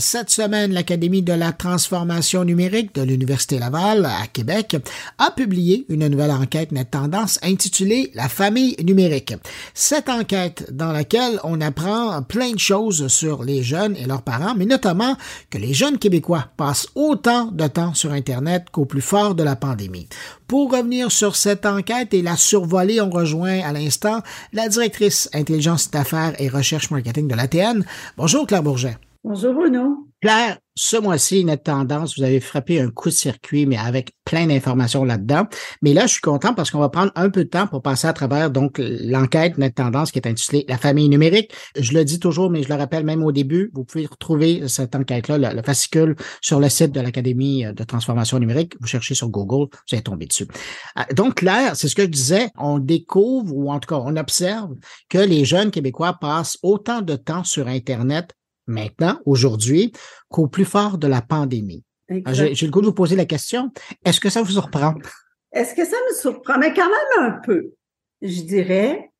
[0.00, 4.78] Cette semaine, l'Académie de la transformation numérique de l'Université Laval à Québec
[5.18, 9.34] a publié une nouvelle enquête net tendance intitulée La famille numérique.
[9.74, 14.54] Cette enquête dans laquelle on apprend plein de choses sur les jeunes et leurs parents,
[14.56, 15.16] mais notamment
[15.50, 19.54] que les jeunes québécois passent autant de temps sur Internet qu'au plus fort de la
[19.54, 20.08] pandémie.
[20.48, 24.22] Pour revenir sur cette enquête et la survoler, on rejoint à l'instant
[24.54, 27.84] la directrice intelligence d'affaires et recherche marketing de l'ATN.
[28.16, 28.96] Bonjour Claire Bourget.
[29.22, 30.08] Bonjour Bruno.
[30.22, 34.46] Claire, ce mois-ci, notre tendance, vous avez frappé un coup de circuit, mais avec plein
[34.46, 35.46] d'informations là-dedans.
[35.82, 38.08] Mais là, je suis content parce qu'on va prendre un peu de temps pour passer
[38.08, 41.52] à travers donc l'enquête Notre tendance qui est intitulée La famille numérique.
[41.78, 44.94] Je le dis toujours, mais je le rappelle même au début, vous pouvez retrouver cette
[44.96, 48.72] enquête-là, le, fascicule, sur le site de l'Académie de transformation numérique.
[48.80, 50.48] Vous cherchez sur Google, vous allez tomber dessus.
[50.96, 54.16] Ah, donc, Claire, c'est ce que je disais, on découvre, ou en tout cas, on
[54.16, 54.70] observe
[55.10, 58.34] que les jeunes Québécois passent autant de temps sur Internet
[58.66, 59.92] maintenant, aujourd'hui,
[60.28, 61.84] qu'au plus fort de la pandémie.
[62.08, 63.70] J'ai le goût de vous poser la question.
[64.04, 64.94] Est-ce que ça vous surprend?
[65.52, 66.58] Est-ce que ça me surprend?
[66.58, 67.72] Mais quand même un peu,
[68.22, 69.10] je dirais,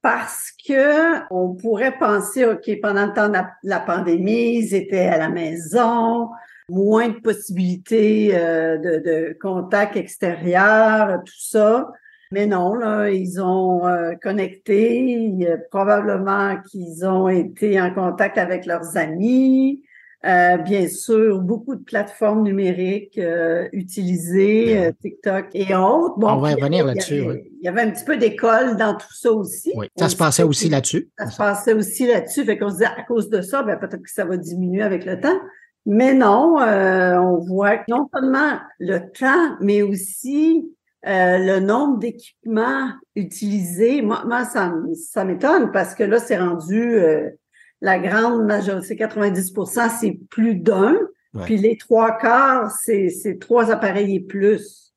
[0.00, 5.18] parce que on pourrait penser, OK, pendant le temps de la, pandémie, ils étaient à
[5.18, 6.28] la maison,
[6.68, 11.92] moins de possibilités euh, de, de contact extérieur, tout ça.
[12.32, 18.96] Mais non, là, ils ont euh, connecté, probablement qu'ils ont été en contact avec leurs
[18.96, 19.82] amis.
[20.24, 26.16] Euh, bien sûr, beaucoup de plateformes numériques euh, utilisées, TikTok et autres.
[26.16, 27.22] Bon, On va revenir là-dessus.
[27.60, 29.70] Il y avait un petit peu d'école dans tout ça aussi.
[29.76, 31.10] Oui, ça se passait aussi là-dessus.
[31.18, 32.44] Ça se passait aussi là-dessus.
[32.44, 35.04] Fait qu'on se disait, à cause de ça, ben, peut-être que ça va diminuer avec
[35.04, 35.38] le temps.
[35.84, 40.64] Mais non, on voit que non seulement le temps, mais aussi
[41.06, 46.94] euh, le nombre d'équipements utilisés, moi, moi ça, ça m'étonne parce que là, c'est rendu
[46.94, 47.28] euh,
[47.80, 50.96] la grande majorité, 90% c'est plus d'un.
[51.44, 54.91] Puis les trois quarts, c'est trois appareils et plus.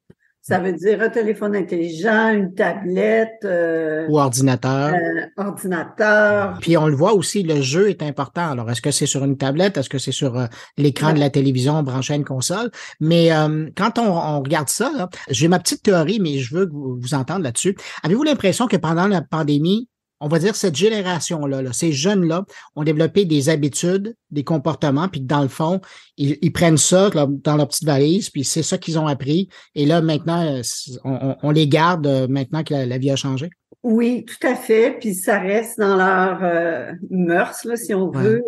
[0.47, 3.39] Ça veut dire un téléphone intelligent, une tablette.
[3.45, 4.93] Euh, Ou ordinateur.
[4.93, 6.59] Euh, ordinateur.
[6.61, 8.51] Puis on le voit aussi, le jeu est important.
[8.51, 9.75] Alors, est-ce que c'est sur une tablette?
[9.77, 10.45] Est-ce que c'est sur euh,
[10.77, 12.69] l'écran de la télévision branché à une console?
[12.99, 13.31] Mais
[13.75, 17.75] quand on, regarde ça, j'ai ma petite théorie, mais je veux vous, vous entendre là-dessus.
[18.03, 19.89] Avez-vous l'impression que pendant la pandémie,
[20.25, 25.43] on va dire, cette génération-là, ces jeunes-là, ont développé des habitudes, des comportements, puis dans
[25.43, 25.81] le fond,
[26.17, 29.49] ils, prennent ça dans leur petite valise, puis c'est ça qu'ils ont appris.
[29.75, 33.51] Et là, maintenant, euh, on, les garde euh, maintenant que la, vie a changé.
[33.83, 34.97] Oui, tout à fait.
[34.99, 38.41] Puis ça reste dans leur euh, mœurs, là, si on veut.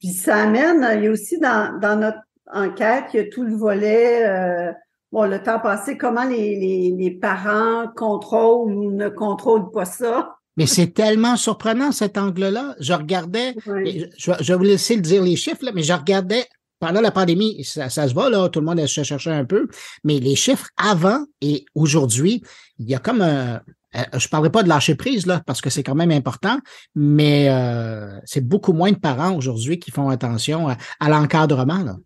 [0.00, 2.18] puis ça amène, il y a aussi dans, notre
[2.52, 4.74] enquête, il y a tout le volet
[5.12, 10.37] bon, le temps passé, comment les, les, parents contrôlent ou ne contrôlent pas ça.
[10.58, 12.74] Mais c'est tellement surprenant cet angle-là.
[12.80, 16.46] Je regardais, je, vais vous laisser le dire les chiffres, là, mais je regardais
[16.80, 19.68] pendant la pandémie, ça, se voit, là, tout le monde a cherché un peu,
[20.04, 22.42] mais les chiffres avant et aujourd'hui,
[22.78, 23.60] il y a comme un.
[23.96, 26.58] Euh, je ne parlerai pas de lâcher prise, là, parce que c'est quand même important,
[26.94, 31.82] mais euh, c'est beaucoup moins de parents aujourd'hui qui font attention à, l'encadrement.
[31.82, 31.96] Là.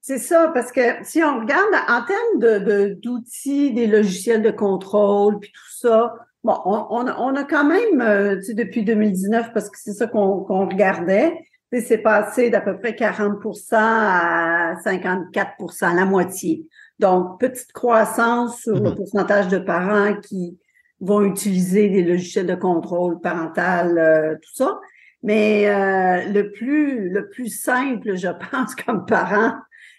[0.00, 5.38] C'est ça, parce que si on regarde en termes de, d'outils, des logiciels de contrôle,
[5.38, 6.12] puis tout ça,
[6.44, 10.08] Bon, on, on, a quand même, euh, tu sais, depuis 2019, parce que c'est ça
[10.08, 11.38] qu'on qu'on regardait,
[11.80, 16.66] c'est passé d'à peu près 40% à 54% la moitié.
[16.98, 18.96] Donc, petite croissance sur le mm-hmm.
[18.96, 20.58] pourcentage de parents qui
[21.00, 24.80] vont utiliser des logiciels de contrôle parental, euh, tout ça.
[25.22, 29.54] Mais euh, le plus le plus simple, je pense, comme parent,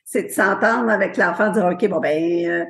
[0.05, 2.65] c'est de s'entendre avec l'enfant, dire OK, bon ben euh,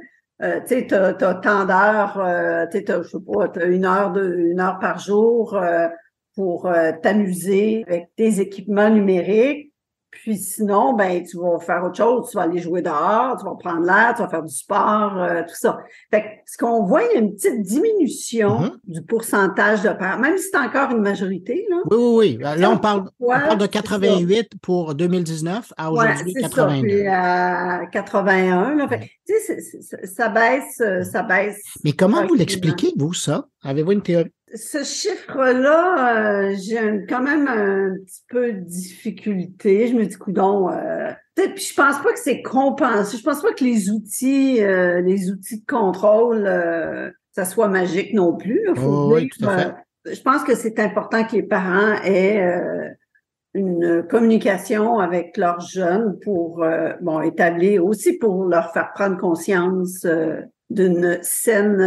[0.62, 4.12] tu sais, t'as, as tant d'heures, euh, tu sais, je sais pas, t'as une heure
[4.12, 5.88] de, une heure par jour euh,
[6.36, 6.70] pour
[7.02, 9.73] t'amuser avec des équipements numériques.
[10.22, 13.56] Puis sinon, ben, tu vas faire autre chose, tu vas aller jouer dehors, tu vas
[13.56, 15.80] prendre l'air, tu vas faire du sport, euh, tout ça.
[16.12, 18.72] Fait que ce qu'on voit, il y a une petite diminution mm-hmm.
[18.86, 21.66] du pourcentage de parents, même si c'est encore une majorité.
[21.70, 21.78] Là.
[21.92, 22.60] Oui, oui, oui.
[22.60, 26.76] Là, on parle, on parle de 88 pour 2019 à aujourd'hui ouais, 82.
[26.76, 28.76] Ça, puis à 81.
[28.76, 28.88] Là.
[28.88, 31.62] Fait, tu sais, ça baisse, euh, ça baisse.
[31.84, 33.46] Mais comment vous l'expliquez, vous, ça?
[33.64, 34.32] Avez-vous une théorie?
[34.56, 39.88] Ce chiffre-là, euh, j'ai quand même un petit peu de difficulté.
[39.88, 43.18] Je me dis, coudon, euh, puis je pense pas que c'est compensé.
[43.18, 48.14] Je pense pas que les outils, euh, les outils de contrôle, euh, ça soit magique
[48.14, 48.70] non plus.
[48.78, 49.74] Oh, oui, tout à fait.
[50.14, 52.96] je pense que c'est important que les parents aient
[53.56, 56.64] une communication avec leurs jeunes pour
[57.02, 60.06] bon établir aussi pour leur faire prendre conscience
[60.70, 61.78] d'une saine,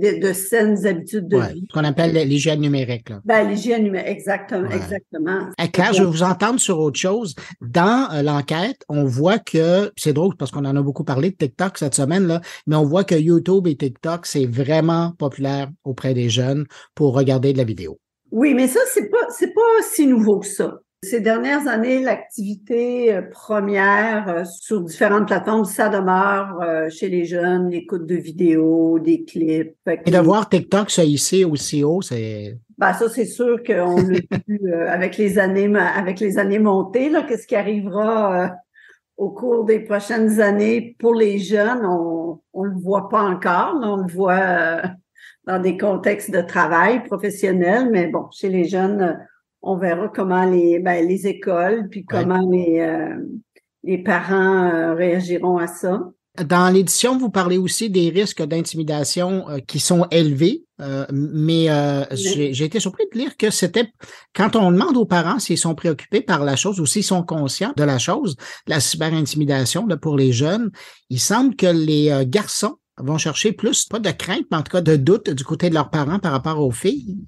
[0.00, 1.64] de, de, saines habitudes de vie.
[1.68, 3.08] Ce qu'on appelle l'hygiène numérique.
[3.08, 3.20] Là.
[3.24, 5.48] Ben, l'hygiène numérique, exactement, exactement.
[5.72, 7.34] Claire, je vais vous entendre sur autre chose.
[7.60, 11.36] Dans euh, l'enquête, on voit que, c'est drôle parce qu'on en a beaucoup parlé de
[11.36, 16.14] TikTok cette semaine, là, mais on voit que YouTube et TikTok, c'est vraiment populaire auprès
[16.14, 17.98] des jeunes pour regarder de la vidéo.
[18.32, 20.80] Oui, mais ça, c'est pas, c'est pas si nouveau que ça.
[21.08, 27.24] Ces dernières années, l'activité euh, première euh, sur différentes plateformes, ça demeure euh, chez les
[27.24, 29.76] jeunes, l'écoute de vidéos, des clips.
[30.04, 32.58] Et de voir TikTok se hisser aussi haut, c'est...
[32.76, 34.18] Ben, ça, c'est sûr qu'on l'a
[34.48, 38.50] vu avec les années, avec les années montées, là, qu'est-ce qui arrivera
[39.16, 43.96] au cours des prochaines années pour les jeunes, on, on le voit pas encore, on
[43.96, 44.82] le voit
[45.46, 49.16] dans des contextes de travail professionnel, mais bon, chez les jeunes,
[49.66, 53.16] on verra comment les, ben, les écoles, puis comment les, euh,
[53.82, 56.00] les parents euh, réagiront à ça.
[56.44, 60.62] Dans l'édition, vous parlez aussi des risques d'intimidation euh, qui sont élevés,
[61.10, 61.68] mais
[62.12, 63.88] j'ai été surpris de lire que c'était
[64.34, 67.72] quand on demande aux parents s'ils sont préoccupés par la chose ou s'ils sont conscients
[67.78, 68.36] de la chose,
[68.66, 70.70] la cyberintimidation là, pour les jeunes,
[71.08, 74.80] il semble que les garçons vont chercher plus, pas de crainte, mais en tout cas
[74.80, 77.18] de doute du côté de leurs parents par rapport aux filles.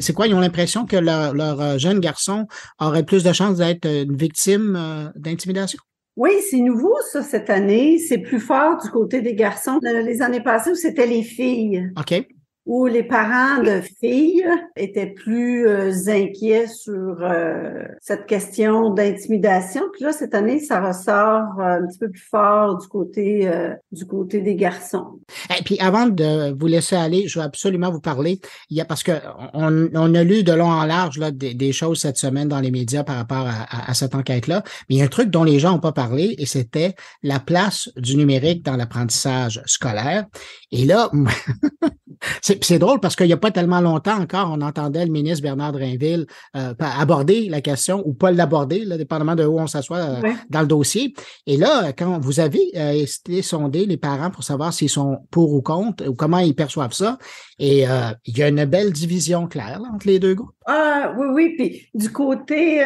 [0.00, 0.26] C'est quoi?
[0.26, 2.46] Ils ont l'impression que leur, leur, euh, jeune garçon
[2.80, 5.78] aurait plus de chances d'être une victime euh, d'intimidation?
[6.16, 7.98] Oui, c'est nouveau, ça, cette année.
[7.98, 9.78] C'est plus fort du côté des garçons.
[9.82, 11.90] Les années passées, c'était les filles.
[11.96, 12.26] OK
[12.68, 14.44] où les parents de filles
[14.76, 19.84] étaient plus euh, inquiets sur euh, cette question d'intimidation.
[19.94, 23.50] Puis là, cette année, ça ressort euh, un petit peu plus fort du côté
[23.90, 25.18] du côté des garçons.
[25.58, 28.38] Et puis avant de vous laisser aller, je veux absolument vous parler.
[28.68, 29.12] Il y a parce que
[29.54, 32.70] on, on a lu de long en large là, des, choses cette semaine dans les
[32.70, 34.62] médias par rapport à, à, cette enquête-là.
[34.88, 37.40] Mais il y a un truc dont les gens n'ont pas parlé et c'était la
[37.40, 40.26] place du numérique dans l'apprentissage scolaire.
[40.70, 41.10] Et là,
[42.42, 45.72] c'est drôle parce qu'il n'y a pas tellement longtemps encore, on entendait le ministre Bernard
[45.72, 46.26] Drinville
[46.56, 50.66] euh, aborder la question ou pas l'aborder, dépendamment de où on s'assoit euh, dans le
[50.66, 51.14] dossier.
[51.46, 55.52] Et là, quand vous avez euh, été sondé les parents pour savoir s'ils sont pour
[55.52, 57.18] ou contre ou comment ils perçoivent ça,
[57.58, 57.84] et
[58.24, 60.54] il y a une belle division claire entre les deux groupes.
[60.66, 61.54] Ah oui, oui.
[61.56, 62.84] Puis du côté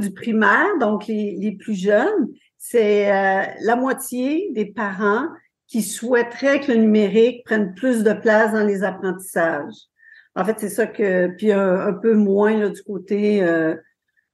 [0.00, 3.10] du primaire, donc les, les plus jeunes, c'est
[3.60, 5.26] la moitié des parents
[5.74, 9.74] qui souhaiteraient que le numérique prenne plus de place dans les apprentissages.
[10.36, 13.74] En fait, c'est ça que, puis un, peu moins là, du côté euh,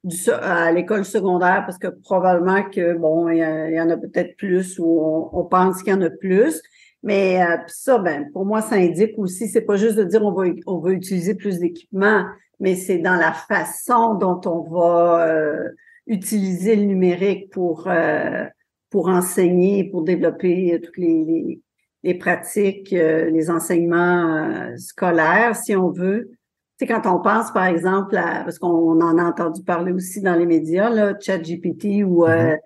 [0.04, 4.78] du, à l'école secondaire, parce que probablement que bon, il y, en a peut-être plus
[4.78, 6.60] ou on, pense qu'il y en a plus.
[7.02, 10.32] Mais euh, ça, ben, pour moi, ça indique aussi, c'est pas juste de dire on
[10.32, 12.26] va on va utiliser plus d'équipements,
[12.58, 15.70] mais c'est dans la façon dont on va euh,
[16.06, 18.44] utiliser le numérique pour euh,
[18.90, 21.60] pour enseigner, pour développer euh, toutes les,
[22.02, 26.30] les, pratiques, euh, les enseignements euh, scolaires, si on veut.
[26.78, 30.20] Tu sais, quand on pense, par exemple, à, parce qu'on en a entendu parler aussi
[30.20, 32.58] dans les médias, là, ChatGPT ou mm-hmm.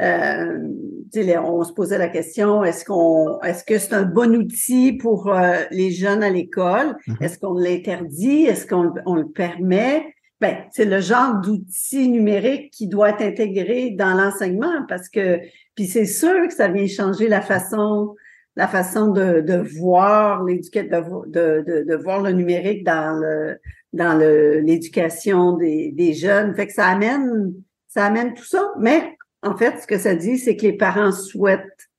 [0.00, 5.34] euh, on se posait la question est-ce qu'on est-ce que c'est un bon outil pour
[5.70, 6.96] les jeunes à l'école?
[7.06, 7.24] Mm-hmm.
[7.24, 8.44] Est-ce qu'on l'interdit?
[8.44, 10.14] Est-ce qu'on on le permet?
[10.40, 15.38] Ben, c'est le genre d'outil numérique qui doit être intégré dans l'enseignement parce que,
[15.74, 18.16] puis c'est sûr que ça vient changer la façon,
[18.56, 23.58] la façon de, de voir l'éducation, de, de, de, voir le numérique dans le,
[23.92, 26.54] dans le, l'éducation des, des jeunes.
[26.54, 27.52] Fait que ça amène,
[27.88, 28.72] ça amène tout ça.
[28.78, 31.89] Mais en fait, ce que ça dit, c'est que les parents souhaitent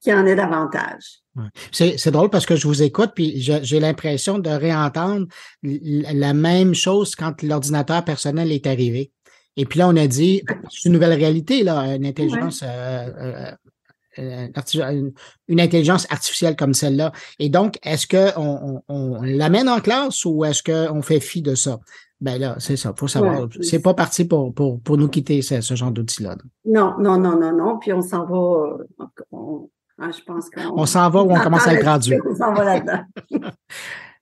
[0.00, 1.20] qu'il y en ait davantage.
[1.70, 5.26] C'est drôle parce que je vous écoute, puis j'ai l'impression de réentendre
[5.62, 9.12] la même chose quand l'ordinateur personnel est arrivé.
[9.56, 13.56] Et puis là, on a dit, c'est une nouvelle réalité, là, une intelligence, euh,
[14.18, 15.10] euh, euh,
[15.48, 17.12] une intelligence artificielle comme celle-là.
[17.40, 21.80] Et donc, est-ce qu'on on, l'amène en classe ou est-ce qu'on fait fi de ça?
[22.20, 23.48] Ben là, c'est ça, faut savoir.
[23.60, 26.36] c'est pas parti pour, pour, pour nous quitter ce, ce genre d'outil-là.
[26.64, 27.78] Non, non, non, non, non.
[27.78, 28.76] Puis on s'en va,
[30.00, 32.20] ah, je pense On s'en va ou on commence à le traduire.
[32.24, 33.00] On s'en va là-dedans.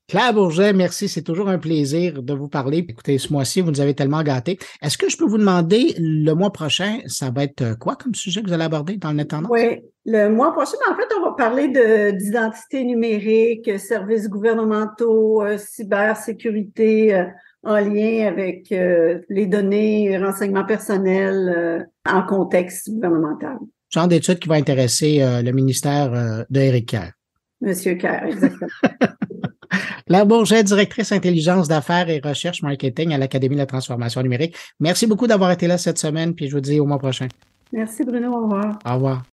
[0.09, 1.09] Claire Bourget, merci.
[1.09, 2.79] C'est toujours un plaisir de vous parler.
[2.89, 4.57] Écoutez, ce mois-ci, vous nous avez tellement gâtés.
[4.81, 8.41] Est-ce que je peux vous demander, le mois prochain, ça va être quoi comme sujet
[8.41, 11.33] que vous allez aborder dans le net Oui, le mois prochain, en fait, on va
[11.33, 17.25] parler d'identité numérique, services gouvernementaux, euh, cybersécurité euh,
[17.65, 23.59] en lien avec euh, les données, renseignements personnels en contexte gouvernemental
[23.91, 27.13] genre d'études qui va intéresser euh, le ministère euh, de Éric Kerr.
[27.61, 28.71] Monsieur Kerr, exactement.
[30.09, 34.57] La Bourget, directrice intelligence d'affaires et recherche marketing à l'Académie de la transformation numérique.
[34.79, 37.27] Merci beaucoup d'avoir été là cette semaine, puis je vous dis au mois prochain.
[37.73, 38.79] Merci Bruno, au revoir.
[38.85, 39.36] Au revoir.